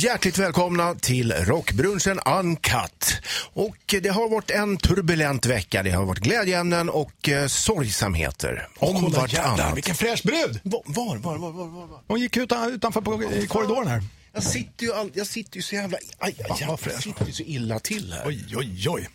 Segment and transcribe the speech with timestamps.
[0.00, 3.20] Hjärtligt välkomna till Rockbrunchen Uncut.
[3.52, 5.82] Och det har varit en turbulent vecka.
[5.82, 8.68] Det har varit glädjeämnen och eh, sorgsamheter.
[8.78, 9.76] Om Kolla jävlar, vartannat.
[9.76, 10.60] vilken fräsch brud!
[10.62, 12.00] Var, var, var, var, var, var?
[12.08, 14.02] Hon gick ut, utanför på, i korridoren här.
[14.36, 15.98] Jag sitter ju, all, jag sitter ju så jävla...
[16.18, 18.22] Aj, aj, jag sitter ju så illa till här.
[18.26, 19.08] Oj, oj, oj.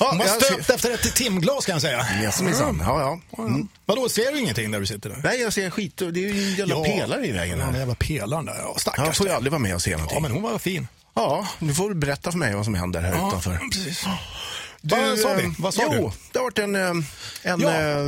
[0.00, 2.06] Ja, Hon var stöpt efter ett timglas kan jag säga.
[2.22, 2.82] Yes, minsann.
[2.84, 3.42] Ja, ja.
[3.44, 3.68] Mm.
[3.86, 5.20] Vadå, ser du ingenting där du sitter där?
[5.24, 5.96] Nej, jag ser skit.
[5.96, 7.78] Det är ju en jävla pelare i vägen Ja, den här.
[7.80, 8.54] jävla pelaren där.
[8.58, 9.16] Ja, Jag stackars.
[9.16, 10.22] får ju Ja, aldrig vara med och se någonting.
[10.22, 10.88] men hon var fin.
[11.14, 13.60] Ja, du får berätta för mig vad som händer här utanför.
[13.72, 14.04] precis.
[14.80, 15.44] Du, Vad sa vi?
[15.44, 16.10] eh, Vad sa jo, du?
[16.32, 16.74] det har varit en...
[16.76, 16.90] eh,
[17.42, 17.70] en Ja.
[17.72, 18.06] eh,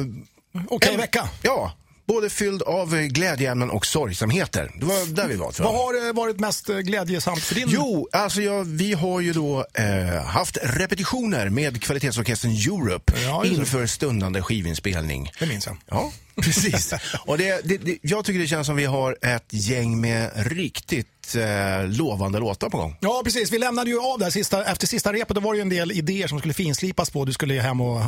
[0.68, 1.28] Okej en- vecka.
[1.42, 1.72] Ja,
[2.06, 4.70] både fylld av eh, glädjeämnen och sorgsamheter.
[4.80, 5.54] Det var där vi var.
[5.58, 7.68] Vad har eh, varit mest eh, glädjesamt för din?
[7.68, 13.86] Jo, alltså ja, vi har ju då eh, haft repetitioner med kvalitetsorkestern Europe Ja, inför
[13.86, 15.30] stundande skivinspelning.
[15.38, 15.77] Det minns jag.
[15.88, 16.92] Ja, precis.
[17.26, 21.34] och det, det, det, jag tycker det känns som vi har ett gäng med riktigt
[21.34, 22.96] eh, lovande låtar på gång.
[23.00, 23.52] Ja, precis.
[23.52, 25.34] Vi lämnade ju av där sista, efter sista repet.
[25.34, 27.24] Då var det ju en del idéer som skulle finslipas på.
[27.24, 28.06] Du skulle hem och eh,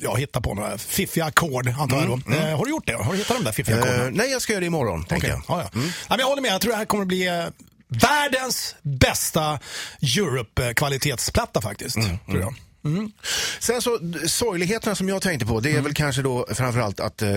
[0.00, 2.34] ja, hitta på några fiffiga ackord, antar jag då.
[2.34, 2.94] Eh, har du gjort det?
[2.94, 4.06] Har du hittat de där fiffiga ackorden?
[4.06, 5.42] Eh, nej, jag ska göra det imorgon, tänker jag.
[5.48, 5.70] Ja, ja.
[5.74, 6.52] Ja, men jag håller med.
[6.52, 7.44] Jag tror det här kommer att bli eh,
[7.88, 9.58] världens bästa
[10.02, 11.94] Europe-kvalitetsplatta faktiskt.
[12.26, 12.54] Tror jag.
[13.60, 15.84] Sen så, sorgligheterna som jag tänkte på, det är Mm.
[15.84, 17.36] väl kanske då framförallt att eh,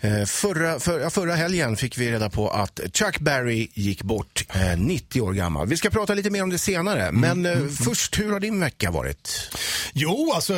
[0.00, 4.78] eh, förra, för, förra helgen fick vi reda på att Chuck Berry gick bort, eh,
[4.78, 5.68] 90 år gammal.
[5.68, 8.60] Vi ska prata lite mer om det senare, Mm, men eh, först, hur har din
[8.60, 9.50] vecka varit?
[9.92, 10.54] Jo, alltså...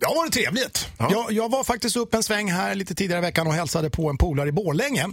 [0.00, 0.88] Det har varit trevligt.
[0.98, 4.10] Jag, jag var faktiskt upp en sväng här lite tidigare i veckan och hälsade på
[4.10, 5.06] en polare i Borlänge.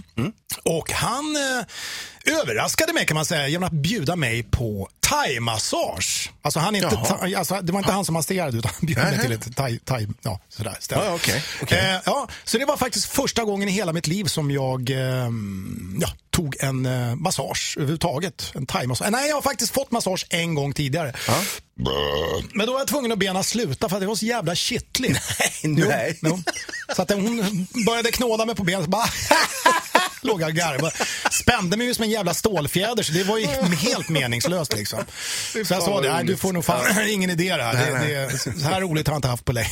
[0.64, 6.30] Och han eh, överraskade mig kan man säga genom att bjuda mig på thai-massage.
[6.42, 9.12] Alltså, han inte thai- alltså, det var inte han som masserade utan han bjöd mig
[9.12, 9.22] Nähä.
[9.24, 11.06] till ett thai, thai ja, sådär, ställe.
[11.06, 11.78] Ja, okej, okej.
[11.80, 15.30] Eh, ja, så det var faktiskt första gången i hela mitt liv som jag eh,
[16.00, 18.52] ja, tog en eh, massage överhuvudtaget.
[18.56, 19.10] En thai-massage.
[19.12, 21.14] Nej, jag har faktiskt fått massage en gång tidigare.
[22.54, 24.56] Men då var jag tvungen att be henne sluta för att det var så jävla
[24.56, 25.20] kittligt.
[25.64, 26.20] nej.
[26.22, 26.54] Jo, jo.
[26.96, 29.06] Så att hon började knåda mig på benet så bara
[30.22, 30.92] låg jag och garvade.
[31.32, 35.00] Spände mig ju som en jävla stålfjäder så det var ju helt meningslöst liksom.
[35.52, 37.76] Så jag sa det, nej du får nog fan ingen idé det här.
[38.08, 39.70] Det, det, så här roligt har jag inte haft på länge.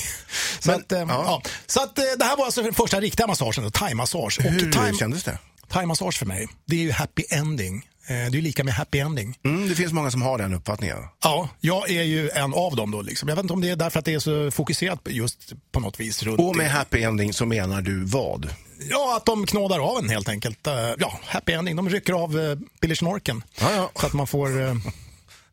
[0.59, 1.05] Så, Men, att, eh, ja.
[1.09, 1.41] ja.
[1.67, 4.39] så att, eh, det här var alltså den första riktiga massagen, thai-massage.
[4.45, 5.37] Och Hur thai- kändes det?
[5.69, 7.85] thai-massage för mig, det är ju happy ending.
[8.07, 9.37] Eh, Det är lika med happy ending.
[9.45, 10.97] Mm, det finns många som har den uppfattningen.
[11.23, 13.01] Ja, jag är ju en av dem då.
[13.01, 13.29] Liksom.
[13.29, 15.99] Jag vet inte om det är därför att det är så fokuserat just på något
[15.99, 16.69] vis runt Och med det.
[16.69, 18.49] happy ending så menar du vad?
[18.89, 20.67] Ja, att de knådar av en helt enkelt.
[20.67, 21.75] Eh, Ja, happy ending.
[21.75, 23.43] De rycker av pillersnorken.
[23.59, 23.91] Ja, ja.
[23.99, 24.75] Så att man får eh,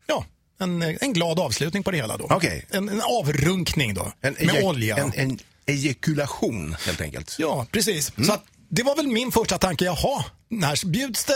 [0.06, 0.24] ja,
[0.60, 2.26] en, en glad avslutning på det hela då.
[2.30, 2.66] Okej.
[2.70, 4.96] En, en avrunkning då, En, med olja.
[4.96, 7.36] En, en ejakulation, helt enkelt.
[7.38, 8.12] Ja, precis.
[8.16, 8.26] Mm.
[8.26, 8.44] Så att,
[8.74, 11.34] det var väl min första tanke, jaha, när bjuds det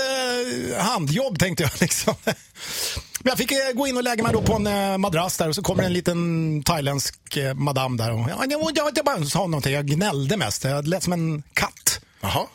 [0.83, 2.15] handjobb tänkte jag liksom.
[2.25, 5.49] Men jag fick eh, gå in och lägga mig då på en eh, madrass där
[5.49, 9.25] och så kommer en liten thailändsk eh, madam där och jag, jag, jag, jag bara
[9.25, 11.96] sa någonting, jag gnällde mest, jag lät som en katt.
[12.21, 12.47] Jaha.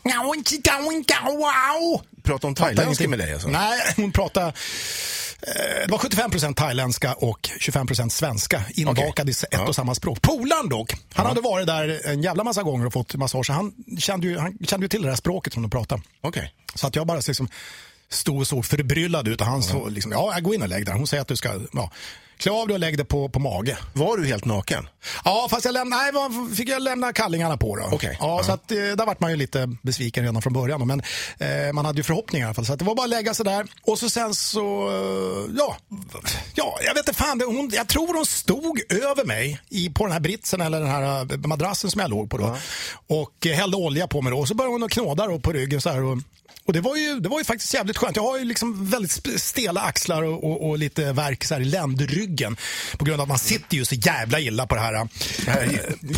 [1.25, 2.01] Wow!
[2.23, 3.47] Prata om thailändska med dig alltså?
[3.47, 4.47] Nej, hon pratade...
[4.47, 4.53] eh,
[5.85, 9.67] Det var 75% thailändska och 25% svenska inbakade i ett Ja.
[9.67, 10.21] och samma språk.
[10.21, 13.49] Polaren dock, han hade varit där en jävla massa gånger och fått massage.
[13.49, 16.01] Han kände ju, han kände ju till det där språket som de pratade.
[16.21, 16.53] Okej.
[16.75, 17.49] Så att jag bara liksom
[18.09, 20.93] stod och såg förbryllad ut och han så liksom, ja, gå in och lägg dig.
[20.95, 21.91] Hon säger att du ska, ja,
[22.41, 23.77] klä av dig och lägg dig på, på mage.
[23.93, 24.87] Var du helt naken?
[25.25, 27.89] Ja, fast jag lämnade, nej, vad fick jag lämna kallingarna på då.
[27.91, 28.17] Okej.
[28.19, 30.79] Ja, så att, eh, där vart man ju lite besviken redan från början.
[30.79, 30.85] då.
[30.85, 31.01] Men
[31.39, 32.65] eh, man hade ju förhoppningar i alla fall.
[32.65, 33.65] Så att det var bara att lägga sig där.
[33.85, 35.77] Och så sen så, eh, ja,
[36.55, 37.37] ja jag vet inte fan.
[37.37, 40.89] det- Hon, jag tror hon stod över mig i, på den här britsen eller den
[40.89, 42.57] här eh, madrassen som jag låg på då.
[43.07, 44.39] Och eh, hällde olja på mig då.
[44.39, 46.03] Och så började hon att knåda då på ryggen så här.
[46.03, 46.17] Och,
[46.65, 48.15] och det var, ju, det var ju faktiskt jävligt skönt.
[48.15, 51.61] Jag har ju liksom väldigt sp- stela axlar och, och, och lite värk så här
[51.61, 52.30] i ländryggen.
[52.97, 55.03] På grund av att man sitter ju så jävla illa på det här, eh,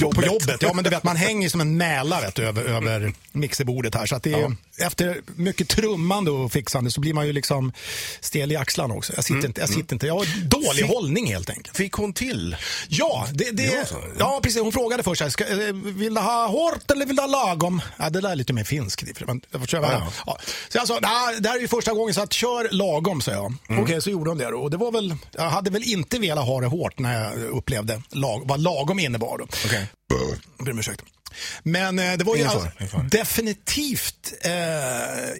[0.01, 0.61] på, på jobbet.
[0.61, 4.05] Ja, men du vet, man hänger som en mäla vet, över, över mixerbordet här.
[4.05, 7.73] Så att det är, efter mycket trummande och fixande så blir man ju liksom
[8.19, 9.13] stel i axlarna också.
[9.15, 11.77] Jag sitter, inte, jag sitter inte, jag har dålig Fick- hållning helt enkelt.
[11.77, 12.55] Fick hon till?
[12.87, 14.39] Ja, det, det, Det så, ja.
[14.43, 14.61] precis.
[14.61, 17.81] Hon frågade först, här, ska, eh, vill du ha hårt eller vill du ha lagom?
[17.97, 19.03] Ja, det där är lite mer finskt.
[19.27, 20.11] Men jag förstår vad Ja, ja.
[20.25, 20.37] ja.
[20.69, 23.31] Så jag sa, nah, det här är ju första gången så att kör lagom, sa
[23.31, 23.53] jag.
[23.69, 23.83] Mm.
[23.83, 24.47] Okej, så gjorde hon det.
[24.47, 28.01] Och det var väl, jag hade väl inte velat ha det hårt när jag upplevde
[28.11, 29.37] lag, vad lagom innebar.
[29.37, 29.43] Då.
[29.65, 29.87] Okej.
[30.57, 31.03] Jag ber om ursäkt.
[31.63, 33.03] Men eh, det var ju fara.
[33.03, 34.51] definitivt eh,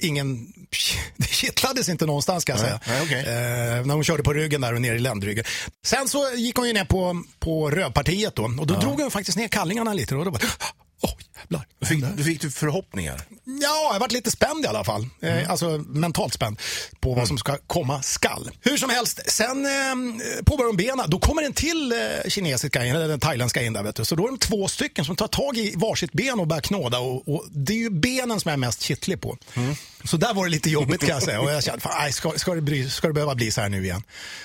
[0.08, 0.48] ingen...
[1.18, 2.80] Det kittlades inte någonstans kan jag säga.
[2.88, 3.20] nej, okej.
[3.20, 5.46] Eh, när hon körde på ryggen där och ner i ländryggen.
[5.86, 9.38] Sen så gick hon ju ner på, på rövpartiet då och då drog hon faktiskt
[9.38, 10.40] ner kallingarna lite och då bara,
[11.02, 11.68] oj, jävlar.
[11.80, 13.22] Då fick, du förhoppningar?
[13.46, 15.08] Ja, jag varit lite spänd i alla fall.
[15.22, 15.38] Mm.
[15.38, 16.60] Eh, alltså mentalt spänd
[17.00, 18.52] på vad som ska komma skall.
[18.62, 21.10] Hur som helst, sen eh, de benen.
[21.10, 24.06] Då kommer en till eh, kinesiska in, eller den thailändska in där vet du.
[24.06, 27.00] Så då är de två stycken som tar tag i varsitt ben och börjar knåda.
[27.00, 29.38] Och, och det är ju benen som jag är mest kittlig på.
[29.54, 29.76] Mm.
[30.04, 31.42] Så där var det lite jobbigt kan jag säga.
[31.42, 33.84] Och jag kände, fan, ska, ska, det bry, ska det behöva bli så här nu
[33.84, 34.04] igen?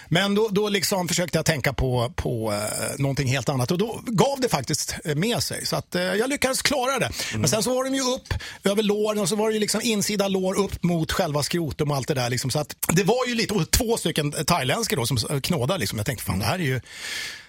[0.09, 3.71] Men då, då liksom försökte jag tänka på, på eh, någonting helt annat.
[3.71, 5.67] Och då gav det faktiskt eh, med sig.
[5.67, 7.11] Så att, eh, jag lyckades klara det.
[7.38, 9.81] Men sen så var de ju upp över låren och så var det ju liksom
[9.85, 12.31] insida lår upp mot själva skrotum och allt det där.
[12.31, 12.50] Liksom.
[12.50, 15.81] Så att det var ju lite, och två stycken thailändska då som knådade.
[15.81, 15.99] Liksom.
[15.99, 16.81] Jag tänkte, fan det här är ju,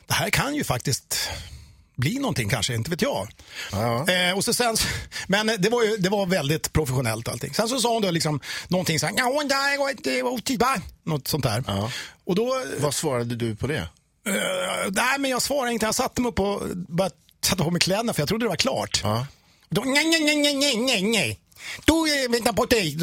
[0.08, 1.30] det här kan ju faktiskt
[1.96, 3.28] bli någonting kanske, inte vet jag.
[3.72, 4.10] Ja.
[4.10, 4.76] Eh, och så sen,
[5.28, 7.54] men det var, ju, det var väldigt professionellt allting.
[7.54, 10.62] Sen så sa hon då liksom någonting så här, "Ja, där går det var typ,
[11.04, 11.64] något sånt där.
[11.68, 11.92] Ja.
[12.26, 13.78] Och då, Vad svarade du på det?
[14.28, 17.16] eh, nej men jag svarade inte, jag satte mig upp och började
[17.46, 19.02] sätta på mig kläderna för jag trodde det var klart.
[19.04, 19.28] Ja.
[19.70, 21.40] Då, nej, nej, nej, nej, nej, nej.
[21.86, 22.96] Då, eh, vänta på dig.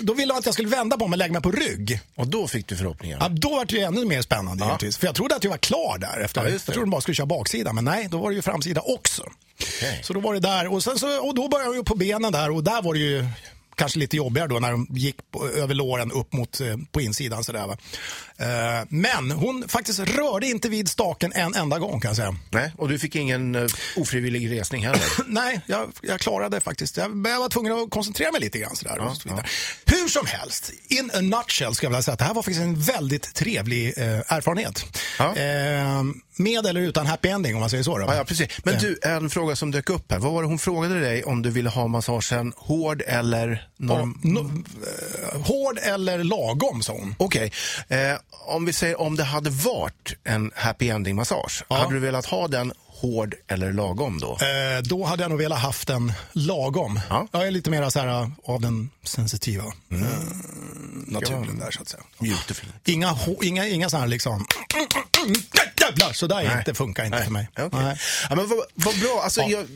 [0.00, 2.00] Då, ville de att jag skulle vända på mig och lägga mig på rygg.
[2.14, 3.18] Och då fick du förhoppningar?
[3.20, 4.96] Ja, då var det ju ännu mer spännande givetvis.
[4.96, 6.20] För jag trodde att jag var klar där.
[6.20, 6.44] Efter.
[6.44, 8.80] Ja, jag trodde de bara skulle köra baksida, men nej, då var det ju framsida
[8.80, 9.22] också.
[9.62, 10.00] Okej.
[10.04, 12.32] Så då var det där och, sen så, och då började jag ju på benen
[12.32, 13.26] där och där var det ju
[13.74, 17.44] kanske lite jobbigare då när de gick på, över låren upp mot eh, på insidan
[17.44, 17.76] sådär va.
[18.36, 22.36] Eh, men hon faktiskt rörde inte vid staken en enda gång kan jag säga.
[22.50, 25.02] Nej, och du fick ingen uh, ofrivillig resning heller?
[25.26, 26.96] Nej, jag, jag klarade faktiskt.
[26.96, 28.76] Jag, jag var tvungen att koncentrera mig lite grann.
[28.76, 29.46] Sådär, så vidare.
[29.84, 32.60] Hur som helst, in a nutshell ska jag vilja säga att det här var faktiskt
[32.60, 34.84] en väldigt trevlig eh, erfarenhet.
[35.18, 35.36] Ja.
[35.36, 36.02] Eh,
[36.36, 37.98] med eller utan happy ending om man säger så.
[37.98, 38.04] Då.
[38.04, 38.48] Ja, ja, precis.
[38.64, 40.18] Men du, en fråga som dök upp här.
[40.18, 44.20] Vad var det hon frågade dig om du ville ha massagen hård eller norm...
[44.22, 47.14] Ja, no, eh, hård eller lagom, sa hon.
[47.18, 47.52] Okej,
[47.88, 47.98] eh,
[48.46, 51.76] om vi säger om det hade varit en happy ending-massage, Ja.
[51.76, 54.32] hade du velat ha den hård eller lagom då?
[54.32, 57.00] Eh, då hade jag nog velat haft en lagom.
[57.10, 57.26] Ja.
[57.32, 59.98] Jag är lite mer så här, av den sensitiva eh,
[61.14, 62.02] naturen där så att säga.
[62.18, 62.72] Mjukt och fint.
[62.84, 64.46] Inga, inga, inga sådana här liksom,
[65.80, 66.58] jävlar, så där Nej.
[66.58, 67.24] inte, funkar inte Nej.
[67.24, 67.48] för mig.
[67.58, 67.68] Okej.
[67.72, 67.98] Nej.
[68.30, 69.20] Ja, men vad, vad bra.
[69.24, 69.48] Alltså, Ja.
[69.48, 69.66] jag,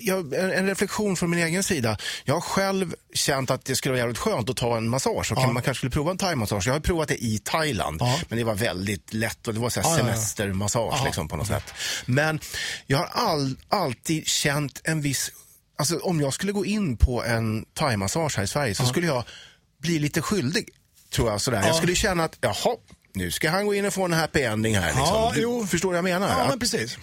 [0.00, 1.96] jag, en, reflektion från min egen sida.
[2.24, 5.32] Jag har själv känt att det skulle vara jävligt skönt att ta en massage.
[5.32, 5.52] Och Ja.
[5.52, 6.66] Man kanske skulle prova en thaimassage.
[6.66, 8.20] Jag har provat det i Thailand, Ja.
[8.28, 11.74] men det var väldigt lätt och det var så Ja, semestermassage liksom, på något sätt.
[12.06, 12.40] Men
[12.86, 15.30] jag har all, alltid känt en viss...
[15.78, 19.24] Alltså, om jag skulle gå in på en thaimassage här i Sverige så skulle jag
[19.80, 20.68] bli lite skyldig,
[21.14, 21.40] tror jag.
[21.40, 21.58] Sådär.
[21.60, 21.74] Jag Ja.
[21.74, 22.76] skulle känna att, jaha,
[23.12, 24.86] nu ska han gå in och få en happy ending här.
[24.86, 25.04] Liksom.
[25.06, 25.66] Ja, du jo.
[25.66, 26.28] förstår vad jag menar?
[26.28, 26.98] Ja, men precis.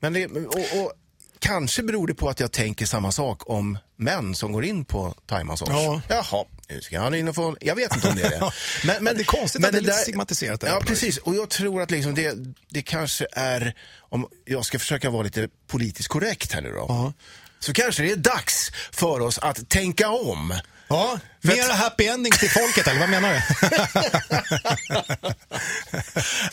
[0.00, 0.92] men det, och, och,
[1.40, 5.14] kanske beror det på att jag tänker samma sak om män som går in på
[5.26, 5.70] thaimassage.
[5.70, 6.00] Ja.
[6.08, 7.56] Jaha, nu ska han in och få...
[7.60, 8.50] Jag vet inte om det är det.
[9.00, 10.88] Men, Det är konstigt att det är lite stigmatiserat där Ja, något vis.
[10.88, 11.18] precis.
[11.18, 12.34] Och jag tror att liksom det,
[12.70, 16.86] det kanske är, om jag ska försöka vara lite politiskt korrekt här nu då.
[16.88, 17.12] Ja.
[17.60, 20.54] Så kanske det är dags för oss att tänka om.
[20.88, 23.40] Ja, För mer att- happy ending till folket, eller vad menar du?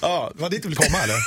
[0.01, 1.15] Ja, Var dit du vill komma, eller?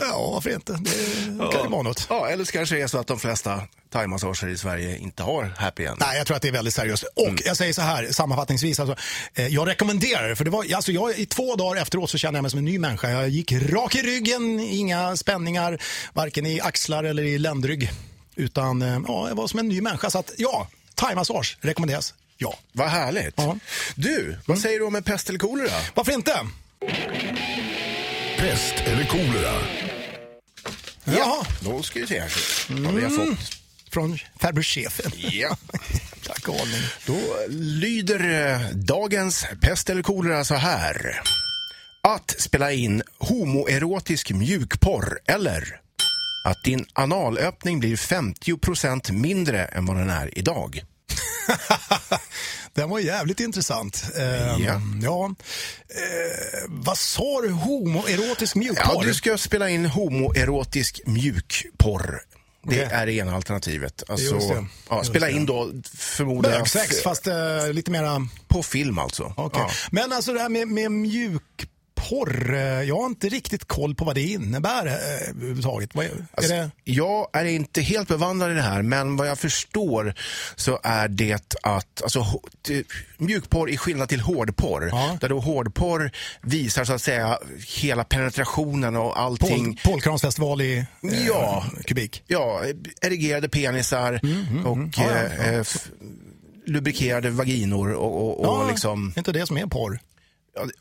[0.00, 0.72] ja, varför inte?
[0.72, 2.06] Det kan ju vara något.
[2.08, 3.62] Ja, eller så kanske det är så att de flesta
[3.92, 5.96] thaimassager i Sverige inte har happy end.
[6.00, 7.04] Nej, jag tror att det är väldigt seriöst.
[7.16, 8.96] Och jag säger så här sammanfattningsvis, alltså,
[9.34, 10.36] eh, jag rekommenderar det.
[10.36, 12.64] För det var, alltså, jag, I två dagar efteråt så kände jag mig som en
[12.64, 13.10] ny människa.
[13.10, 15.78] Jag gick rak i ryggen, inga spänningar,
[16.12, 17.90] varken i axlar eller i ländrygg.
[18.40, 20.10] Utan eh, ja, jag var som en ny människa.
[20.10, 22.14] Så att ja, thaimassage rekommenderas.
[22.38, 22.58] Ja.
[22.72, 23.34] Vad härligt.
[23.36, 23.56] Ja.
[23.94, 25.70] Du, vad säger du om en pest eller kolera?
[25.94, 26.32] Varför inte?
[28.38, 29.52] Pest eller kolera?
[31.04, 32.30] Jaha, Då ska vi se här
[32.68, 33.38] vad vi har fått.
[33.90, 35.12] från farbror chefen.
[35.16, 35.56] Ja.
[36.26, 36.66] Tack och.
[37.06, 37.18] Då
[37.58, 41.22] lyder eh, dagens pest eller kolera så här.
[42.02, 45.80] Att spela in homoerotisk mjukporr eller
[46.44, 50.82] att din analöppning blir 50% mindre än vad den är idag.
[52.74, 54.04] Den var jävligt intressant.
[54.16, 54.24] Eh,
[54.64, 54.80] Ja.
[55.02, 55.24] ja.
[55.88, 57.50] Eh, vad sa du?
[57.50, 59.04] Homoerotisk Ja, mjukporr?
[59.04, 62.20] du ska spela in homoerotisk mjukporr.
[62.62, 62.88] Det Okej.
[62.92, 64.02] är det ena alternativet.
[64.08, 64.66] Alltså, det.
[64.88, 65.32] Ja, spela det.
[65.32, 68.26] in då förmodar jag Bögsex, fast eh, lite mera...
[68.48, 69.34] på film alltså.
[69.36, 69.62] okej.
[69.66, 69.70] Ja.
[69.90, 71.68] Men alltså det här med, med mjukporr,
[72.54, 75.90] eh, jag har inte riktigt koll på vad det innebär eh, överhuvudtaget.
[75.94, 76.70] Vad är, Alltså, är det...
[76.84, 80.14] Jag är inte helt bevandrad i det här, men vad jag förstår
[80.56, 82.26] så är det att alltså,
[83.18, 85.18] mjukporr i skillnad till hårdporr, Ja.
[85.20, 86.10] där då hårdporr
[86.42, 87.38] visar så att säga
[87.80, 89.64] hela penetrationen och allting.
[89.76, 91.64] Paul, Paul Krans festival i eh, Ja.
[91.84, 92.22] kubik.
[92.26, 92.62] Ja,
[93.02, 94.12] erigerade penisar
[94.64, 95.04] och Mm, Ja,
[95.38, 95.64] ja, eh,
[96.66, 99.12] lubrikerade vaginor och, och, och Ja, liksom...
[99.16, 100.00] inte det som är porr.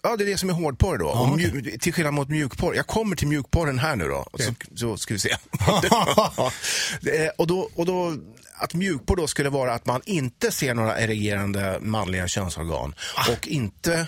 [0.04, 1.10] Ja, det- är det som är hårdporr då.
[1.12, 1.52] okej.
[1.54, 2.76] mjuk, till skillnad mot mjukporr.
[2.76, 4.28] Jag kommer till mjukporren här nu då.
[4.40, 5.36] Så, så ska vi se.
[7.38, 8.16] Och, då, och då,
[8.56, 12.96] att mjukporr då skulle vara att man inte ser några erigerande manliga könsorgan.
[13.32, 14.08] Och inte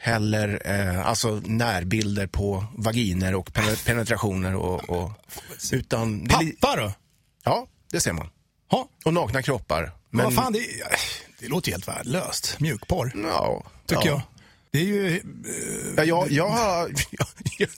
[0.00, 4.54] heller eh, alltså närbilder på vaginer och pen- penetrationer.
[4.56, 5.10] Och, och,
[5.72, 6.92] utan, Pappa då?
[7.44, 8.28] ja, det ser man.
[8.70, 8.88] Ja.
[9.04, 9.82] Och nakna kroppar.
[9.82, 10.60] Men, Men, vad fan, det,
[11.38, 12.56] det låter helt värdelöst.
[12.60, 14.10] Mjukporr, ja, tycker ja.
[14.10, 14.22] jag.
[14.74, 15.22] Det är ju...
[15.96, 17.68] Ja, jag, jag, har, jag,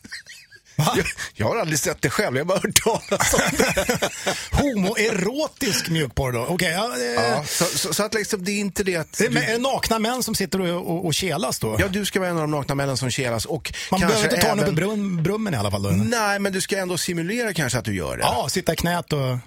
[0.96, 4.10] jag, jag har aldrig sett det själv, jag har bara hört talas om det.
[4.62, 6.46] Homoerotisk mjukporr då?
[6.46, 9.12] Okej, ja, eh, Ja, så, så, så att liksom, det är inte det att...
[9.18, 11.76] det är Du, med- nakna män som sitter och, och, och kelas då?
[11.80, 14.34] ja, du ska vara en av de nakna männen som kelas och Man kanske behöver
[14.36, 14.58] inte ta även...
[14.88, 15.88] honom på brummen i alla fall då?
[15.90, 18.22] Nej, men du ska ändå simulera kanske att du gör det.
[18.22, 19.38] Ja, sitta i knät och eh,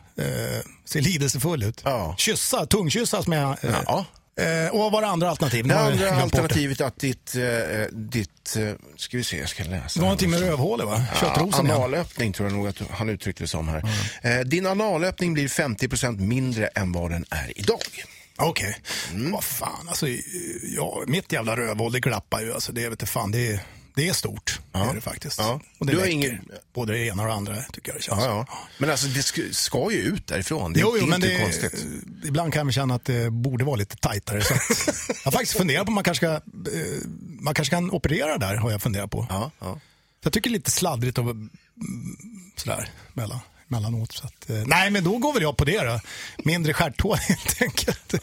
[0.86, 1.82] se lidelsefull ut.
[1.84, 2.16] Ja.
[2.18, 3.44] Kyssa, tungkyssas med...
[3.62, 4.06] Eh, Ja.
[4.40, 5.70] Eh, och vad var det andra alternativet?
[5.70, 7.42] Det andra alternativet att ditt, eh,
[7.92, 9.88] ditt eh, ska vi se, jag ska läsa.
[9.94, 11.06] Det var någonting med rövhålet va?
[11.20, 13.84] Köttrosen ja, analöppning tror jag nog att han uttryckte det som här.
[14.22, 17.80] Eh, din analöppning blir 50% mindre än vad den är idag.
[18.38, 18.78] Okej.
[19.14, 19.32] Mm.
[19.32, 20.08] Vad fan, alltså,
[20.76, 22.54] ja, mitt jävla rövhål det glappar ju.
[22.54, 23.60] Alltså, det, vet du fan, det, är-
[24.00, 24.60] det är stort.
[24.72, 25.40] Det är det faktiskt.
[25.40, 25.62] Ja.
[25.78, 26.16] Och det Du har läcker.
[26.16, 28.20] ingen- Både det ena och det andra tycker jag det känns.
[28.24, 28.58] Ja, ja.
[28.78, 30.74] Men alltså det ska, ska ju ut därifrån.
[30.74, 31.86] Det, Jo, det jo, är men inte det, konstigt.
[32.26, 34.42] ibland kan jag känna att det borde vara lite tajtare.
[34.44, 34.54] Så
[35.08, 37.08] jag har faktiskt funderat på om man kanske, ska, eh,
[37.40, 39.28] man kanske kan operera där, har jag funderat på.
[39.30, 39.80] Ja, ja.
[40.24, 41.26] Jag tycker det är lite sladdrigt och
[42.56, 43.40] sådär mellan,
[43.70, 44.12] mellanåt.
[44.12, 46.00] Så att, eh, nej, men då går väl jag på det då.
[46.38, 48.14] Mindre stjärthål helt enkelt.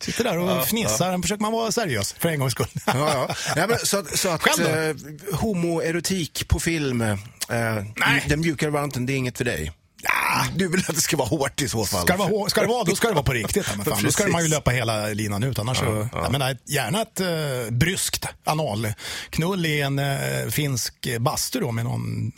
[0.00, 1.22] Sitter där och fnissar, ja.
[1.22, 2.66] försöker man vara seriös för en gångs skull.
[2.86, 3.66] Ja, ja.
[3.66, 7.16] Men så, så att eh, homoerotik på film, eh,
[7.48, 8.24] Nej.
[8.28, 9.72] den mjukare varianten, det är inget för dig.
[10.04, 12.02] Ja, du vill att det ska vara hårt i så fall.
[12.02, 13.66] Ska det vara, hår- ska det vara, då ska det vara på riktigt.
[13.76, 14.02] Men fan.
[14.04, 15.58] Då ska man ju löpa hela linan ut.
[15.58, 17.26] Annars så, jag menar, gärna ett eh,
[17.70, 22.32] bryskt analknull i en eh, finsk bastu då med någon,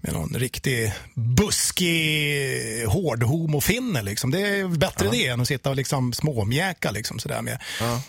[0.00, 4.02] med någon riktig buskig hård homofinne.
[4.02, 4.30] Liksom.
[4.30, 7.58] Det är bättre det än att sitta och liksom småmjäka liksom, sådär med,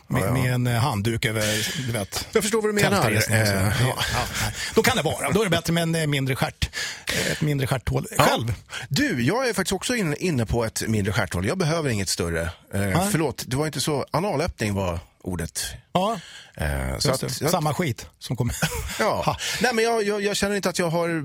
[0.08, 3.12] med, med en handduk över du vet, Jag förstår vad du menar.
[3.12, 4.27] Eh, Ja, ja.
[4.75, 5.31] Då kan det vara.
[5.31, 6.69] Då är det bättre med en eh, mindre stjärt.
[7.13, 8.08] Eh, Ett mindre stjärthål.
[8.17, 8.53] Själv?
[8.89, 11.48] Du, jag är faktiskt också in, inne på ett mindre stjärthål.
[11.48, 12.41] Jag behöver inget större.
[12.74, 14.05] Eh, förlåt, det var inte så.
[14.12, 15.63] Analöppning var ordet.
[15.91, 16.19] Ja,
[16.59, 18.55] Eh, så att, jag, Samma skit som kommer.
[19.00, 19.38] ja.
[19.62, 21.24] Nej, men jag, jag, jag känner inte att jag har...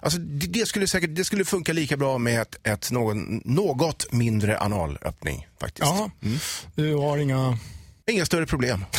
[0.00, 4.60] Alltså, det, skulle säkert det skulle funka lika bra med ett, ett någon, något mindre
[4.60, 5.86] analöppning faktiskt.
[5.86, 6.10] Ja,
[6.74, 7.58] du har inga...
[8.10, 8.84] Inga större problem.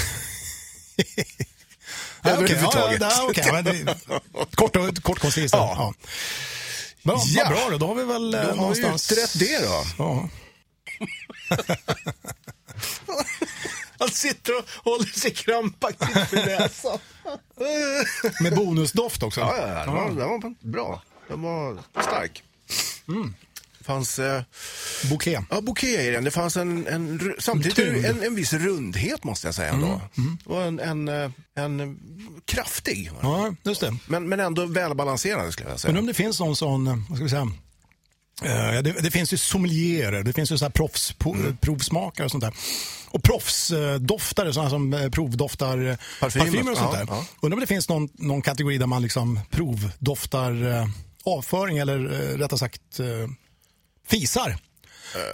[2.25, 3.01] Ja, Överhuvudtaget.
[3.01, 3.97] Ja, ja, men det,
[4.55, 5.53] kort och kort koncist.
[5.53, 5.75] Ja.
[5.77, 5.93] Ja.
[7.03, 7.49] Bra, Ja.
[7.49, 7.77] bra då.
[7.77, 9.11] Då har vi väl eh, Då har vi någonstans...
[9.11, 9.83] utrett det då.
[9.97, 10.29] Ja.
[13.99, 16.99] Han sitter och håller sig krampaktigt för näsan.
[18.41, 19.39] Med bonusdoft också.
[19.39, 19.85] Ja, ja, ja.
[19.85, 21.01] Den, var, den var bra.
[21.27, 22.43] Den var stark.
[23.05, 23.42] Det
[23.83, 24.41] fanns eh,
[25.09, 25.43] Bouquet.
[25.49, 26.23] ja, bouquet i den.
[26.23, 30.01] Det fanns en, en, samtidigt en, en viss rundhet måste jag säga ändå.
[30.15, 31.99] Det var en, en, eh, en
[32.45, 33.11] kraftig.
[33.21, 33.97] Ja, just det.
[34.05, 35.89] Men, men ändå välbalanserad skulle jag säga.
[35.89, 37.51] Undrar om det finns någon sån, eh, vad ska vi säga,
[38.41, 42.53] Eh, det, det finns ju sommelierer, det finns ju så här proffsprovsmakare och sånt där.
[43.09, 47.07] Och proffsdoftare, sådana som eh, provdoftar Parfymer, parfymer och sånt ja, där.
[47.09, 47.25] ja.
[47.41, 50.87] Undrar om det finns någon, någon kategori där man liksom provdoftar
[51.25, 51.99] avföring eller
[52.37, 52.81] rättare sagt
[54.07, 54.57] fisar.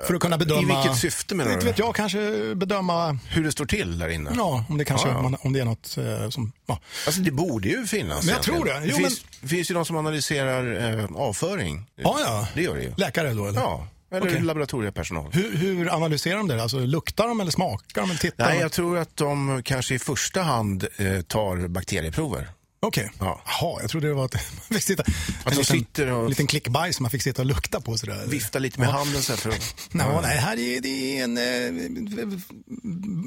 [0.07, 0.73] För att kunna bedöma...
[0.73, 1.69] Eh, vilket syfte menar Inte du?
[1.71, 4.31] vet jag, kanske bedöma Hur det står till där inne.
[4.35, 5.37] Ja, om det kanske Ja, ja.
[5.41, 6.51] Om det är något eh, som...
[6.65, 6.79] Ja.
[7.05, 8.25] Alltså det borde ju finnas.
[8.25, 8.81] Men jag tror egentligen.
[8.81, 8.87] det.
[8.87, 11.85] Det Jo, finns, det finns ju de som analyserar eh, avföring.
[11.95, 12.47] Ja, ja.
[12.55, 12.93] Det gör det ju.
[12.97, 13.59] Läkare då eller?
[13.59, 14.41] Ja, eller Okej.
[14.41, 15.31] laboratoriepersonal.
[15.33, 16.61] Hur, hur analyserar de det?
[16.63, 18.61] Alltså, luktar de eller smakar de eller tittar Nej, de?
[18.61, 22.47] jag tror att de kanske i första hand eh, tar bakterieprover.
[22.81, 23.11] Okej.
[23.19, 23.41] Ja.
[23.45, 24.41] Jaha, jag trodde det var att man
[24.79, 25.03] fick sitta...
[25.03, 25.13] En
[25.45, 28.25] de liten, sitter och- en liten klickbajs som man fick sitta och lukta på sådär.
[28.27, 29.75] Vifta lite med handen så här för att...
[29.91, 32.39] Nej, nej, här är det en eh,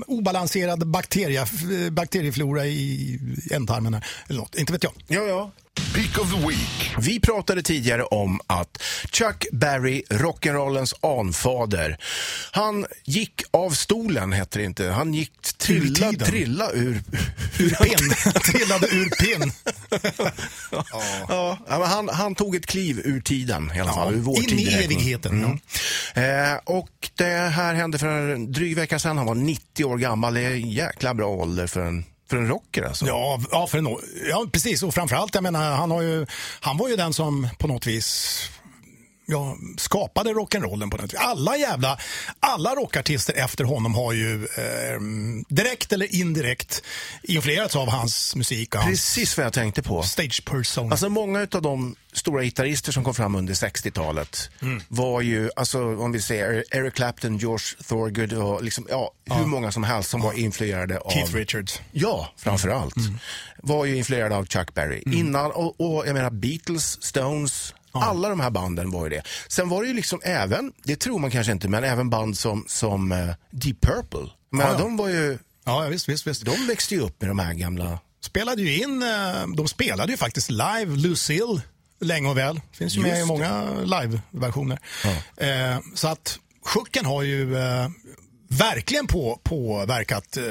[0.07, 1.47] obalanserad bakteria,
[1.93, 3.19] bakterieflora i
[3.51, 3.95] ändtarmen.
[3.95, 4.93] här, Eller något, inte vet jag.
[5.09, 5.51] Ja, ja.
[5.95, 6.95] Pick of the Week.
[6.99, 8.83] Vi pratade tidigare om att
[9.13, 11.97] Chuck Berry, rock'n'rollens anfader,
[12.53, 14.87] han gick av stolen, hette det inte.
[14.87, 17.03] Han gick trilla, trilla ur...
[17.59, 18.33] Ur pinn.
[18.43, 19.53] Trillade ur pinn.
[21.29, 24.15] Ja, ja, men han, han tog ett kliv ur tiden i alla fall.
[24.15, 24.99] ur vår in i tideräkning.
[24.99, 25.61] evigheten.
[26.15, 29.17] Eh, och det här hände för en dryg vecka sedan.
[29.17, 30.35] Han var 90 år gammal.
[30.35, 33.07] Det är en jäkla bra ålder för en, för en rocker alltså.
[33.07, 33.97] Ja, ja, för en,
[34.29, 34.83] ja, precis.
[34.83, 36.27] Och framförallt, jag menar, han, har ju,
[36.61, 38.51] han var ju den som på något vis
[39.27, 41.25] ja, skapade rock'n'rollen på den tiden.
[41.27, 41.99] Alla jävla,
[42.41, 45.01] alla rockartister efter honom har ju eh,
[45.49, 46.83] direkt eller indirekt
[47.23, 50.03] influerats av hans musik och Precis vad jag tänkte på.
[50.03, 50.91] stage persona.
[50.91, 54.83] Alltså många av de stora gitarrister som kom fram under 60-talet Mm.
[54.89, 59.73] var ju, alltså om vi säger Eric Clapton, George Thorogood och liksom, ja, hur många
[59.73, 61.11] som helst som var influerade av...
[61.11, 61.81] Keith Richards.
[61.93, 62.97] Ja, framför allt.
[62.97, 63.19] Mm.
[63.63, 65.03] Var ju influerade av Chuck Berry.
[65.07, 69.23] Innan, och, och jag menar Beatles, Stones, alla de här banden var ju det.
[69.49, 72.65] Sen var det ju liksom även, det tror man kanske inte, men även band som,
[72.69, 74.31] som eh, Deep Purple.
[74.51, 74.79] Men Ja, ja.
[74.79, 76.45] de var ju, Ja, visst, visst, visst.
[76.45, 80.17] de växte ju upp med de här gamla spelade ju in, eh, de spelade ju
[80.17, 81.61] faktiskt live Lucille
[82.01, 82.61] länge och väl.
[82.73, 84.79] Finns ju med i Just många live-versioner.
[85.37, 87.89] Eh, så att Sjucken har ju eh,
[88.49, 90.43] verkligen på, påverkat eh,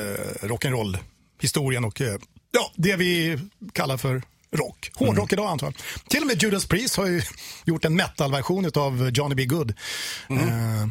[0.47, 2.15] rock'n'roll-historien och eh,
[2.51, 3.39] ja, det vi
[3.73, 4.21] kallar för
[4.55, 4.91] rock.
[4.95, 5.75] Hårdrock idag antar jag.
[6.09, 7.21] Till och med Judas Priest har ju
[7.65, 9.45] gjort en metal-version av Johnny B.
[9.45, 9.69] Good.
[10.29, 10.87] Eh,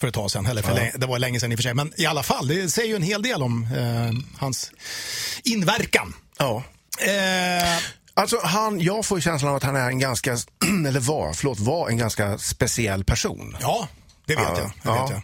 [0.00, 1.74] för ett tag sedan, eller för länge, det var länge sedan i och för sig.
[1.74, 4.72] Men i alla fall, det säger ju en hel del om eh, hans
[5.44, 6.14] inverkan.
[6.38, 6.62] Ja.
[7.06, 7.78] Eh,
[8.14, 10.32] Alltså han, jag får ju känslan av att han är en ganska,
[10.88, 13.56] eller var, förlåt, var en ganska speciell person.
[13.60, 13.88] ja,
[14.26, 14.66] det vet Ja, jag.
[14.66, 15.02] Det ja.
[15.02, 15.22] vet jag.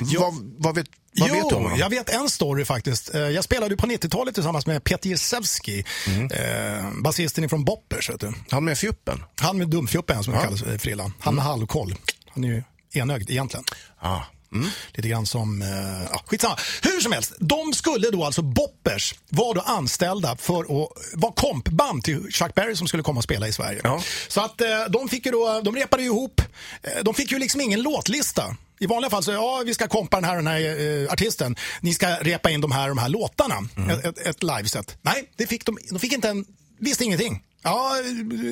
[0.00, 0.86] Vad, vad vet,
[1.18, 1.78] vad jo, vet du om honom?
[1.78, 3.14] jag vet en story faktiskt.
[3.14, 6.30] Eh, Jag spelade ju på 90-talet tillsammans med Peter Jezewski, Mm.
[6.32, 8.10] eh, basisten från Boppers.
[8.10, 8.32] Vet du.
[8.50, 9.22] Han med fjuppen?
[9.40, 11.12] Han med dumfjuppen som det kallas, Frillan.
[11.20, 11.94] Han med halvkoll.
[12.28, 12.62] Han är ju
[12.94, 13.64] enögd egentligen.
[14.00, 14.20] Ah.
[14.52, 14.68] Mm.
[14.94, 15.68] Lite grann som, eh,
[16.12, 16.56] ja, skitsamma.
[16.82, 22.04] Hur som helst, de skulle då alltså, Boppers var då anställda för att vara kompband
[22.04, 23.80] till Chuck Berry som skulle komma och spela i Sverige.
[23.84, 24.02] Ja.
[24.28, 26.40] Så att eh, de fick ju då, de repade ju ihop,
[26.82, 28.56] eh, de fick ju liksom ingen låtlista.
[28.78, 30.60] I vanliga fall så, ja vi ska kompa den här den här
[31.04, 33.54] eh, artisten, ni ska repa in de här de här låtarna,
[33.90, 34.98] ett, ett, ett liveset.
[35.02, 36.44] Nej, det fick de, de fick inte en,
[36.78, 37.42] visste ingenting.
[37.62, 37.92] Ja,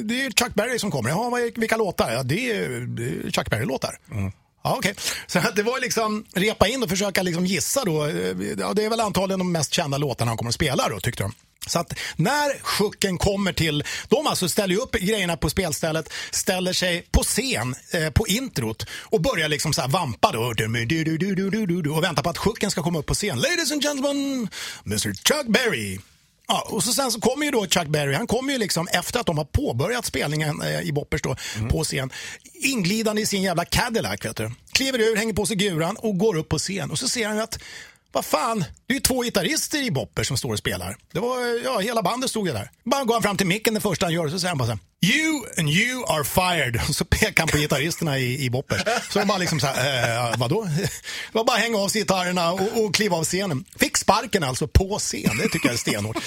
[0.05, 1.11] det är Chuck Berry som kommer.
[1.11, 2.13] Ja, vilka låtar?
[2.13, 3.99] Ja, det är, Chuck Berry-låtar.
[4.65, 4.95] Ja, okej.
[5.27, 8.05] Så att det var liksom repa in och försöka liksom gissa då.
[8.07, 11.01] Eh, Ja, det är väl antagligen de mest kända låtarna han kommer att spela då,
[11.01, 11.33] tyckte de.
[11.67, 17.07] Så att när Sjucken kommer till, de alltså ställer upp grejerna på spelstället, ställer sig
[17.11, 20.41] på scen, eh, på introt och börjar liksom så här vampa då
[21.97, 23.39] och väntar på att Sjucken ska komma upp på scen.
[23.39, 24.49] Ladies and gentlemen,
[24.87, 25.99] Mr Chuck Berry.
[26.49, 29.21] Ja, och så sen så kommer ju då Chuck Berry, han kommer ju liksom efter
[29.21, 31.37] att de har påbörjat spelningen eh, i Boppers då,
[31.71, 32.11] på scen,
[32.55, 34.51] inglidande i sin jävla Cadillac, vet du.
[34.73, 36.91] Kliver ur, hänger på sig guran och går upp på scen.
[36.91, 37.59] Och så ser han ju att,
[38.15, 40.97] vad fan, det är ju två gitarrister i Bopper som står och spelar.
[41.13, 42.71] Det var, ja, hela bandet stod ju där.
[42.85, 44.73] Bara går han fram till micken det första han gör, så säger han bara så
[44.73, 46.81] här, You and you are fired.
[46.95, 48.83] Så pekar han på gitarristerna i, i Boppers.
[49.11, 50.65] Så de bara liksom så här, eh, vadå?
[51.33, 53.65] Det var bara hänga av sig gitarrerna och, och kliva av scenen.
[53.77, 56.17] Fick sparken alltså på scen, det tycker jag är stenhårt.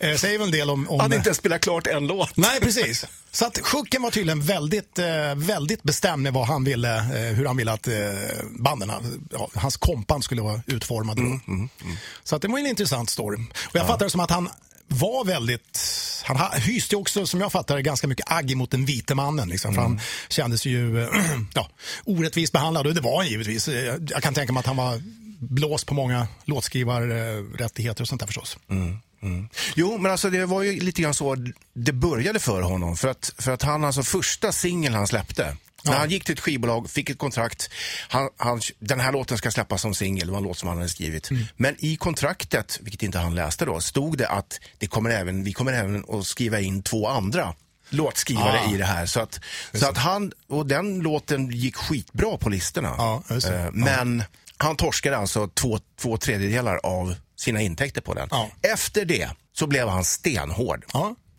[0.00, 0.88] Eh, säger väl en del om...
[0.88, 2.36] om Han inte spelat klart en låt.
[2.36, 3.04] Nej, precis.
[3.30, 7.46] Så att Sjucken var tydligen väldigt, eh, väldigt bestämd med vad han ville, eh, hur
[7.46, 7.94] han ville att eh,
[8.50, 8.92] banden,
[9.30, 11.22] ja, hans kompan skulle vara utformade.
[11.22, 11.40] då.
[12.24, 13.38] Så att det var en intressant story.
[13.66, 14.48] Och jag fattar det som att han
[14.88, 15.80] var väldigt,
[16.24, 19.48] han ha- hyste också som jag fattar ganska mycket agg mot den vite mannen.
[19.48, 21.08] Liksom, för han kändes ju eh,
[21.54, 21.68] ja,
[22.04, 23.68] orättvist behandlad och det var han givetvis.
[23.68, 25.02] Eh, Jag kan tänka mig att han var
[25.40, 28.58] blåst på många låtskrivarrättigheter och sånt där förstås.
[29.74, 31.36] Jo, men alltså det var ju lite grann så
[31.74, 32.96] det började för honom.
[32.96, 36.40] För att, för att han, alltså första singeln han släppte, när han gick till ett
[36.40, 37.70] skivbolag, fick ett kontrakt,
[38.08, 40.76] han, han, den här låten ska släppas som singel, det var en låt som han
[40.78, 41.28] hade skrivit.
[41.56, 45.52] Men i kontraktet, vilket inte han läste då, stod det att det kommer även, vi
[45.52, 47.54] kommer även att skriva in två andra
[47.90, 48.74] låtskrivare Ah.
[48.74, 49.06] i det här.
[49.06, 49.40] Så att,
[49.72, 52.94] så att han, och den låten gick skitbra på listorna.
[52.98, 53.22] Ja.
[53.30, 54.22] Eh, Men
[54.56, 58.28] han torskade alltså två, två tredjedelar av sina intäkter på den.
[58.30, 58.50] Ja.
[58.62, 60.84] Efter det så blev han stenhård.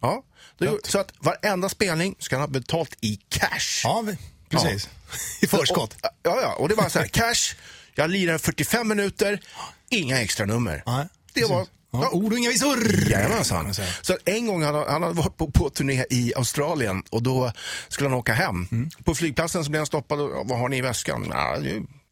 [0.01, 0.23] Ja.
[0.57, 0.71] Ja.
[0.71, 3.81] Det, så att varenda spelning ska han ha betalt i cash.
[3.83, 4.05] Ja,
[4.49, 4.89] precis.
[5.41, 5.93] I förskott.
[5.93, 7.55] Och, ja, ja, och det var så här, cash,
[7.95, 9.41] jag lirar 45 minuter,
[9.89, 10.83] inga extra nummer.
[10.85, 11.67] Nej, det var...
[11.91, 13.09] Ja, ord och inga visor.
[13.11, 13.73] Jajamensan.
[14.01, 17.51] Så en gång han, han hade varit på, på turné i Australien och då
[17.87, 18.67] skulle han åka hem.
[18.71, 18.89] Mm.
[19.03, 21.27] På flygplatsen så blev han stoppad och "Ja, vad har ni i väskan?
[21.31, 21.55] Ja,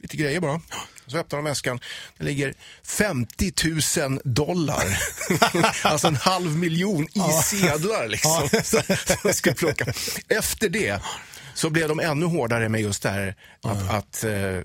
[0.02, 0.62] lite grejer bara.
[1.08, 1.80] Så öppnar de väskan.
[2.17, 3.52] Det ligger 50
[4.00, 5.00] 000 dollar.
[5.84, 8.50] alltså en halv miljon i sedlar liksom.
[8.52, 8.62] Ja.
[8.63, 8.82] så
[9.24, 9.93] jag skulle plocka.
[10.28, 11.02] Efter det
[11.54, 14.62] så blev de ännu hårdare med just det här att, att eh, eh,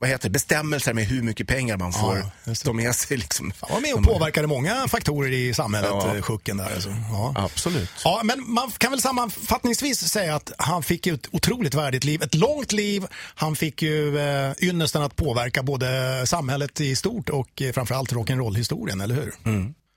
[0.00, 3.16] vad heter det, bestämmelser med hur mycket pengar man får Ja, ta med sig.
[3.16, 3.52] Liksom.
[3.60, 6.16] Han var med och påverkade många faktorer i samhället, Ja.
[6.16, 6.22] ja.
[6.22, 6.74] Sjucken där.
[6.74, 6.88] Alltså.
[7.10, 7.34] Ja.
[7.36, 7.90] Absolut.
[8.04, 12.22] Ja, men man kan väl sammanfattningsvis säga att han fick ett otroligt värdigt liv.
[12.22, 13.06] Ett långt liv.
[13.34, 19.02] Han fick ju eh, ynnesten att påverka både samhället i stort och eh, framförallt rock'n'roll-historien,
[19.02, 19.32] eller hur?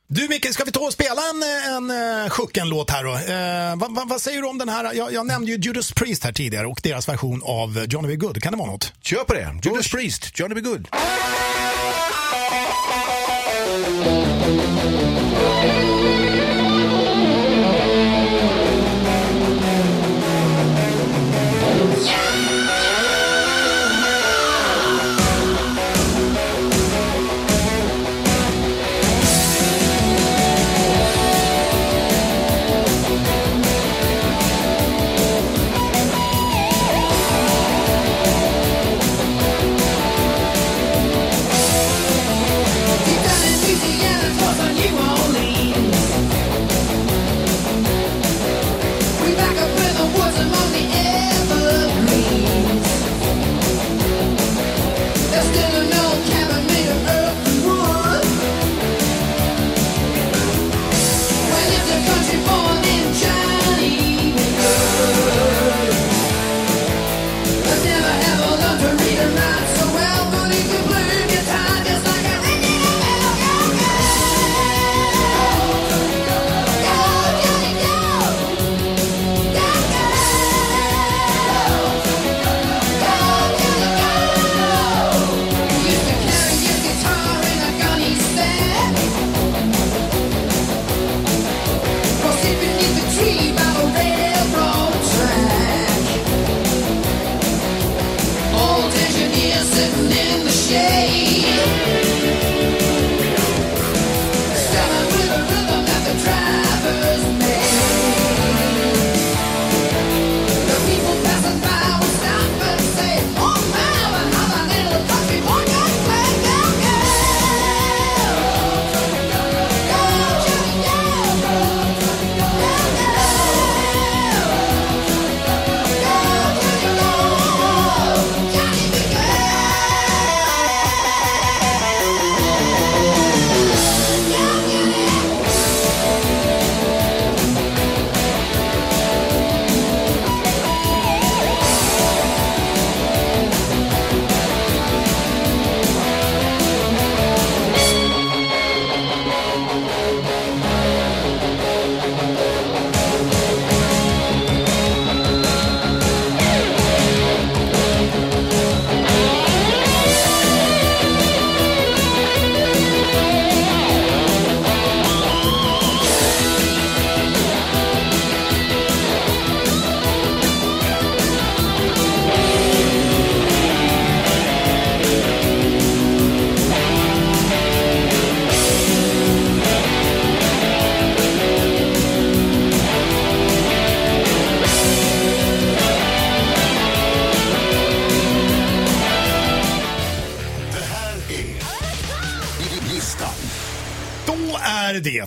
[0.08, 1.44] Du Micke, ska vi ta och spela en,
[1.76, 3.12] en uh, Sjucken-låt här då?
[3.12, 4.94] Uh, vad, vad, vad, säger du om den här?
[4.94, 8.16] Jag, jag, nämnde ju Judas Priest här tidigare och deras version av Johnny B.
[8.16, 8.44] Good.
[8.44, 8.94] Kan det vara något?
[9.02, 9.60] Kör på det.
[9.64, 10.62] Judas Priest, Johnny B.
[10.62, 10.88] Good.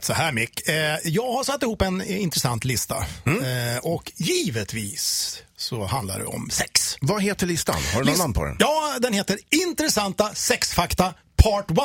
[0.01, 0.69] Det så här Mick.
[0.69, 3.07] Eh, jag har satt ihop en intressant lista.
[3.27, 3.75] Mm.
[3.75, 6.97] Eh, och givetvis så handlar det om sex.
[7.01, 7.77] Vad heter listan?
[7.95, 8.57] Har du någon namn på den?
[8.59, 11.77] Ja, den heter Intressanta sexfakta Part 1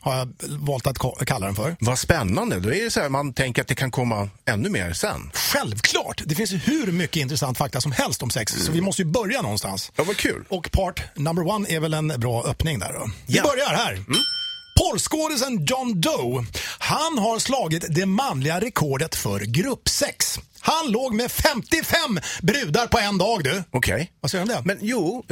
[0.00, 1.76] har jag valt att kalla den för.
[1.80, 2.60] Vad spännande.
[2.60, 5.30] Då är det så här, man tänker att det kan komma ännu mer sen.
[5.34, 6.22] Självklart.
[6.26, 8.54] Det finns hur mycket intressant fakta som helst om sex.
[8.54, 8.66] Mm.
[8.66, 9.92] Så vi måste ju börja någonstans.
[9.96, 10.44] Ja, vad kul.
[10.48, 13.10] Och part number one är väl en bra öppning där då.
[13.26, 13.42] Vi ja.
[13.42, 13.92] börjar här.
[13.92, 14.20] Mm.
[14.78, 16.44] Porrskådisen John Doe,
[16.78, 20.38] han har slagit det manliga rekordet för gruppsex.
[20.60, 23.62] Han låg med 55 brudar på en dag du.
[23.70, 24.12] Okej.
[24.20, 24.74] Vad säger du om det?
[24.74, 25.24] Men jo,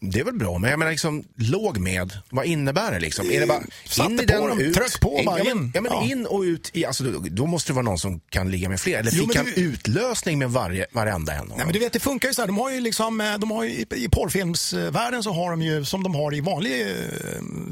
[0.00, 3.30] det är väl bra, men jag menar liksom låg med, vad innebär det liksom?
[3.30, 4.74] Är det bara Satte in i den och ut?
[4.74, 5.46] Tryck på bara in.
[5.46, 7.98] Ja, men, ja, men in och ut, i, alltså, då, då, måste det vara någon
[7.98, 8.98] som kan ligga med fler.
[8.98, 9.52] Eller jo, fick han du...
[9.52, 11.46] utlösning med varje, varenda en?
[11.48, 12.46] Nej, men du vet, det funkar ju så här.
[12.46, 16.02] De har ju liksom, eh, de har ju, i, porrfilmsvärlden så har de ju, som
[16.02, 16.96] de har i vanlig eh,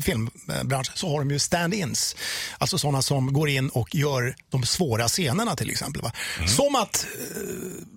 [0.02, 2.16] filmbransch, så har de ju stand-ins.
[2.58, 6.02] Alltså sådana som går in och gör de svåra scenerna till exempel.
[6.36, 6.48] Mm.
[6.48, 7.06] Som att...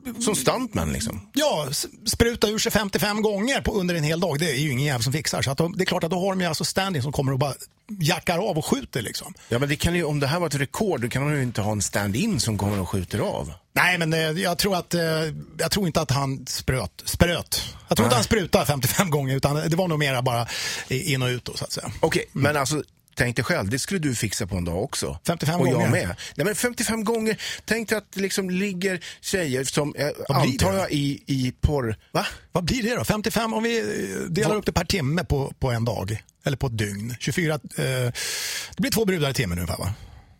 [0.05, 1.29] Eh, som stuntman liksom?
[1.33, 1.69] Ja,
[2.05, 4.26] spruta ur sig 55 gånger på, under en hel dag.
[4.35, 5.41] Det är ju ingen jävel som fixar.
[5.41, 7.31] Så att de, det är klart att då har de ju alltså stand-in som kommer
[7.31, 7.53] och bara
[7.99, 9.33] jackar av och skjuter liksom.
[9.49, 11.43] Ja, men det kan ju, om det här var ett rekord, då kan man ju
[11.43, 13.53] inte ha en stand-in som kommer och skjuter av.
[13.73, 15.01] Nej, men eh, jag tror att eh,
[15.57, 17.03] jag tror inte att han spröt.
[17.05, 17.63] spröt.
[17.87, 18.07] Jag tror Nej.
[18.07, 20.47] inte han sprutade 55 gånger, utan det var nog mera bara
[20.89, 21.87] in och ut då, så att säga.
[21.87, 22.43] Okej, okay, mm.
[22.43, 22.83] men alltså
[23.17, 25.19] Tänk dig själv, det skulle du fixa på en dag också.
[25.27, 25.81] 55 och gånger?
[25.81, 26.15] jag med.
[26.35, 27.37] Nej, men 55 gånger.
[27.65, 31.95] Tänk dig att det liksom ligger tjejer som, eh, antar jag, i, i porr...
[32.11, 32.25] Va?
[32.51, 33.03] Vad blir det då?
[33.03, 34.55] 55 om vi eh, delar Va?
[34.55, 36.23] upp det per timme på, på en dag?
[36.45, 37.15] Eller på ett dygn?
[37.19, 37.53] 24...
[37.53, 38.13] Eh, det
[38.77, 39.93] blir två brudar i timmen ungefär va?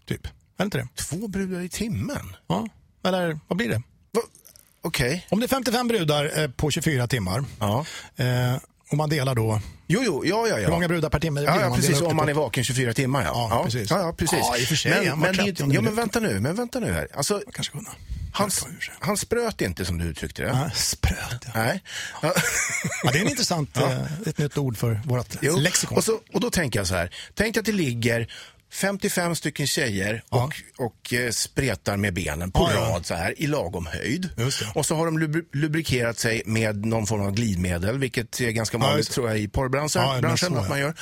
[0.06, 0.26] Typ.
[0.26, 0.88] Är det inte det?
[0.96, 2.36] Två brudar i timmen?
[2.48, 2.68] Ja.
[3.06, 3.82] Eller vad blir det?
[4.82, 5.28] Okej.
[5.30, 7.86] Om det är 55 brudar eh, på 24 timmar Ja.
[8.16, 8.56] eh,
[8.90, 10.88] och man delar då, Jo, jo, ja, ja, hur många ja.
[10.88, 11.42] brudar per timme?
[11.42, 12.02] Ja, ja, man precis.
[12.02, 13.48] Om man är vaken 24 timmar, ja.
[13.52, 13.90] Ja, precis.
[13.90, 14.40] Ja, ja, precis.
[14.42, 16.20] Ja, i och för sig, Men, men, det är ju 30 inte- ja, men vänta
[16.20, 17.08] nu, men vänta nu här.
[17.14, 17.90] Alltså, Kanske kunna.
[18.34, 20.48] han, Ja, han spröt inte som du uttryckte det.
[20.50, 21.52] Ja, spröt, ja.
[21.56, 21.84] Nej.
[22.22, 22.34] Ja.
[23.04, 23.12] ja.
[23.12, 25.98] Det är en intressant, eh, ett nytt ord för vårt lexikon.
[25.98, 27.10] Och, så, och då tänker jag så här.
[27.34, 28.28] Tänk att det ligger
[28.74, 30.44] 55 stycken tjejer Ja.
[30.78, 34.30] och, och eh, spretar med benen på Ja, rad så här i lagom höjd.
[34.76, 38.78] Och så har de lubri- lubrikerat sig med någon form av glidmedel, vilket är ganska
[38.78, 40.94] vanligt tror jag i porrbranschen Ja, branschen, att man gör.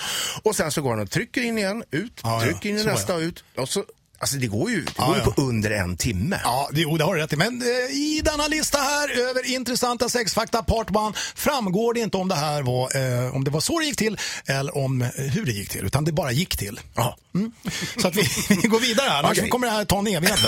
[0.43, 3.19] Och sen så går de och trycker in igen, ut, trycker in nästa ja.
[3.19, 3.43] ut.
[3.57, 3.83] Och så,
[4.19, 5.31] alltså det går ju, det går ju ja.
[5.31, 6.39] på under en timme.
[6.43, 7.35] Ja, det, jo, det har du rätt i.
[7.35, 10.95] Men eh, i denna lista här över intressanta sexfakta part 1
[11.35, 14.17] framgår det inte om det här var, eh, om det var så det gick till
[14.45, 16.79] eller om eh, hur det gick till, utan det bara gick till.
[16.95, 17.17] Ja.
[17.35, 17.51] Mm.
[17.97, 18.23] Så att vi,
[18.61, 19.49] vi går vidare här, annars Okej.
[19.49, 20.39] kommer det här ta en evighet.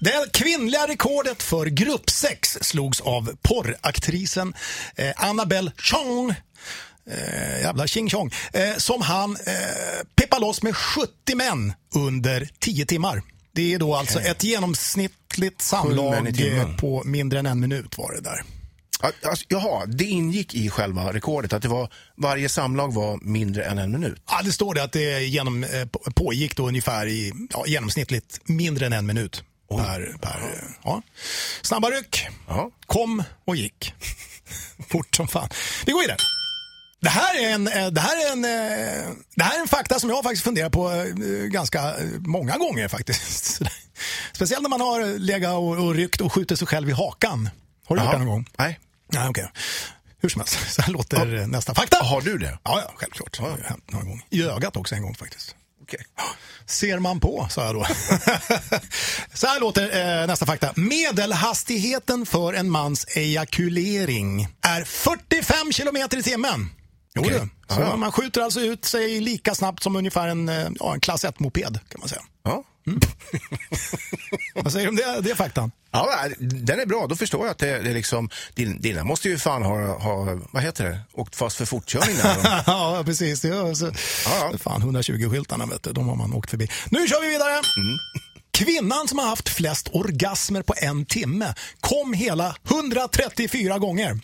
[0.00, 4.54] Det kvinnliga rekordet för gruppsex slogs av porraktrisen
[4.96, 6.34] eh, Annabelle Chong.
[7.10, 8.30] Eh, jävla tjing tjong.
[8.52, 13.22] Eh, som han eh, peppar loss med 70 män under 10 timmar.
[13.52, 18.20] Det är då alltså ett genomsnittligt samlag eh, på mindre än en minut var det
[18.20, 18.42] där.
[19.02, 23.64] Ja, Alltså, jaha, det ingick i själva rekordet att det var, varje samlag var mindre
[23.64, 24.22] än en minut.
[24.30, 28.40] Ja, det står det att det genom, eh, på- pågick då ungefär i ja, genomsnittligt
[28.44, 29.42] mindre än en minut.
[29.70, 31.02] Per, per, eh, ja.
[31.62, 32.70] Snabba ryck, Ja.
[32.86, 33.92] kom och gick.
[34.88, 35.48] Fort som fan.
[35.86, 36.16] Vi går vidare.
[37.00, 40.00] Det här är en, eh, det här är en, eh, det här är en fakta
[40.00, 41.04] som jag faktiskt funderat på eh,
[41.46, 43.60] ganska många gånger faktiskt.
[44.32, 47.50] Speciellt när man har legat och, och ryckt och skjutit sig själv i hakan.
[47.86, 48.18] Har du gjort Jaha.
[48.18, 48.48] det någon gång?
[48.58, 48.80] Nej.
[49.12, 49.50] Nej, okej.
[50.22, 51.96] Hur som helst, så här låter eh, nästa fakta.
[52.04, 52.58] Har du det?
[52.64, 53.36] Ja, ja självklart.
[53.38, 54.24] Det har hänt några gånger.
[54.30, 55.54] I ögat också en gång faktiskt.
[55.82, 56.00] Okej.
[56.66, 57.86] Ser man på, sa jag då.
[59.34, 60.72] Så här låter eh, nästa fakta.
[60.76, 66.70] Medelhastigheten för en mans ejakulering är 45 kilometer i timmen.
[67.14, 67.40] Jo, Okej.
[67.68, 67.74] du.
[67.74, 71.00] Så Ja, man skjuter alltså ut sig lika snabbt som ungefär en, eh, ja, en
[71.00, 72.22] klass 1-moped kan man säga.
[72.44, 72.64] Ja.
[74.54, 75.72] Vad säger du om det, det är faktan?
[75.90, 77.06] Ja, den är bra.
[77.06, 80.38] Då förstår jag att det, det är liksom, din- dina måste ju fan ha, ha,
[80.50, 82.62] vad heter det, åkt fast för fortkörning där.
[82.66, 83.40] ja, precis.
[83.40, 84.58] Det är så, Ja, ja.
[84.58, 86.68] Fan, 120-skyltarna, vet du, de har man åkt förbi.
[86.90, 87.60] Nu kör vi vidare!
[88.52, 94.20] Kvinnan som har haft flest orgasmer på en timme kom hela 134 gånger.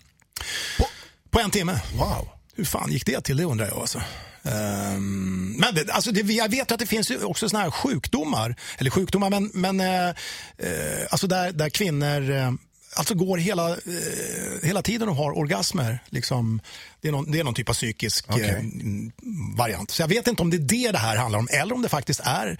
[0.78, 0.86] På,
[1.30, 1.80] på en timme.
[1.94, 2.28] Wow.
[2.56, 3.36] Hur fan gick det till?
[3.36, 3.78] Det undrar jag.
[3.78, 4.02] Alltså.
[4.42, 8.90] Ehm, men det, alltså det, jag vet att det finns också såna här sjukdomar, eller
[8.90, 10.08] sjukdomar, men, men eh,
[10.58, 12.52] eh, alltså där, där kvinnor eh,
[12.96, 13.76] alltså går hela, eh,
[14.62, 15.98] hela tiden och har orgasmer.
[16.08, 16.60] Liksom,
[17.00, 19.12] det, är någon, det är någon typ av psykisk eh, mm,
[19.56, 19.90] variant.
[19.90, 21.88] Så jag vet inte om det är det det här handlar om, eller om det
[21.88, 22.58] faktiskt är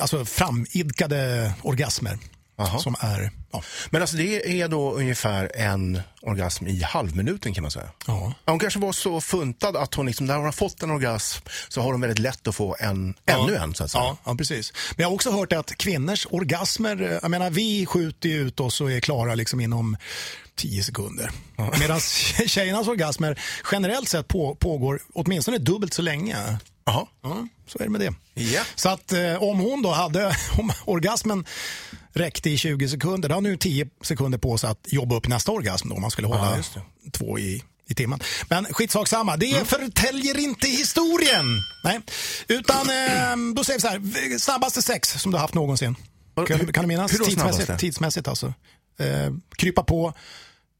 [0.00, 2.18] alltså framidkade orgasmer.
[2.60, 2.78] Aha.
[2.78, 3.62] Som är, ja.
[3.90, 7.90] Men alltså det är då ungefär en orgasm i halvminuten kan man säga.
[8.06, 8.32] Ja.
[8.46, 11.80] Hon kanske var så funtad att hon liksom, när hon har fått en orgasm så
[11.80, 14.04] har hon väldigt lätt att få en, ännu en så att säga.
[14.04, 14.72] Ja, ja, precis.
[14.96, 18.60] Men jag har också hört att kvinnors orgasmer, eh, jag menar vi skjuter ju ut
[18.60, 19.96] oss och är klara liksom inom
[20.56, 21.30] 10 sekunder.
[21.80, 22.00] Medan
[22.46, 23.40] tjejernas orgasmer
[23.72, 26.58] generellt sett på, pågår åtminstone dubbelt så länge.
[26.84, 27.06] Jaha.
[27.22, 28.42] Ja, så är det med det.
[28.42, 28.62] Ja.
[28.74, 31.44] Så att eh, om hon då hade, om orgasmen
[32.12, 35.52] räckte i 20 sekunder, då har nu 10 sekunder på sig att jobba upp nästa
[35.52, 38.20] orgasm då, om man skulle hålla Ja, två i, i timmen.
[38.48, 41.44] Men skitsak samma, det förtäljer inte historien.
[41.84, 42.00] Nej,
[42.48, 45.96] utan eh, då säger vi så här, snabbaste sex som du har haft någonsin.
[46.46, 47.12] Kan, kan du minnas?
[47.12, 48.46] hur tidsmässigt, tidsmässigt alltså.
[48.98, 50.12] Eh, krypa på,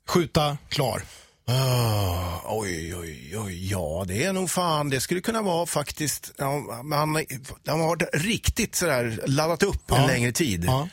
[0.08, 1.02] skjuta, klar.
[1.46, 6.58] Ah, oj, oj, oj, ja det är nog fan, det skulle kunna vara faktiskt, ja,
[6.82, 9.96] man, man har riktigt sådär laddat upp Ja.
[9.96, 10.64] en längre tid.
[10.64, 10.88] Ja.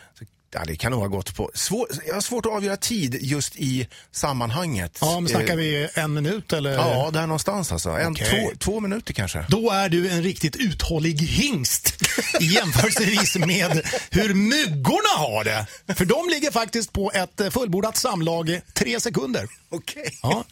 [0.54, 3.56] Ja, det kan nog ha gått på, svår, jag har svårt att avgöra tid just
[3.56, 4.98] i sammanhanget.
[5.02, 6.74] Ja, men snackar Eh, vi en minut eller?
[6.74, 7.90] Ja, där någonstans alltså.
[7.90, 8.30] En, Okej.
[8.30, 9.46] två, två minuter kanske.
[9.50, 11.94] Då är du en riktigt uthållig hingst
[12.40, 13.82] i jämförelsevis med
[14.12, 15.66] hur myggorna har det.
[15.96, 19.48] För de ligger faktiskt på ett fullbordat samlag tre sekunder.
[19.70, 20.20] Okej.
[20.22, 20.44] Ja,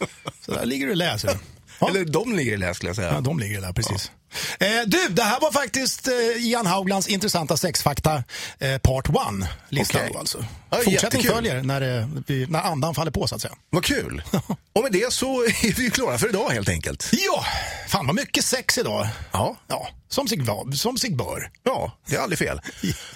[0.45, 1.37] så där ligger du och läser.
[1.79, 1.89] Ja.
[1.89, 3.13] Eller de ligger i lä skulle jag säga.
[3.13, 4.11] Ja, de ligger där, precis.
[4.59, 8.23] Eh, du, det här var faktiskt eh, Ian Hauglands intressanta sexfakta
[8.59, 10.09] eh, part one lista Okej.
[10.13, 10.45] då alltså.
[10.69, 11.31] Ja, Fortsättning jättekul.
[11.31, 13.53] följer när, det, vi, när andan faller på så att säga.
[13.69, 14.23] Vad kul.
[14.73, 17.09] Och med det så är vi klara för idag helt enkelt.
[17.11, 17.45] Ja,
[17.87, 19.07] fan vad mycket sex idag.
[19.31, 19.55] Ja.
[19.67, 20.45] Ja, som sig,
[20.75, 21.49] som sig bör.
[21.63, 22.61] Ja, det är aldrig fel.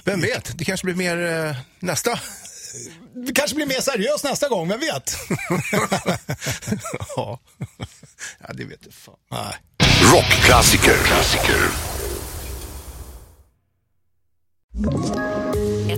[0.03, 2.19] Vem vet, det kanske blir mer eh, nästa.
[3.25, 5.15] Det kanske blir mer seriöst nästa gång, vem vet?
[7.15, 7.39] ja.
[8.39, 9.15] ja, det vet jag fan.
[9.31, 9.55] Nej.
[10.11, 10.97] Rockklassiker.
[11.03, 11.69] Klassiker.